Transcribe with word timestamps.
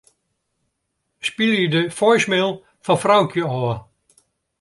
Spylje 1.27 1.67
de 1.73 1.81
voicemail 1.99 2.51
fan 2.83 2.99
Froukje 3.03 3.43
ôf. 3.59 3.77